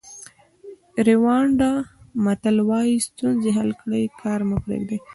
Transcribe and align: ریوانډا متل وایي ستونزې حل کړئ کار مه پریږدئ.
ریوانډا 1.07 1.71
متل 2.25 2.57
وایي 2.69 2.95
ستونزې 3.07 3.49
حل 3.57 3.69
کړئ 3.81 4.03
کار 4.21 4.39
مه 4.49 4.57
پریږدئ. 4.65 4.97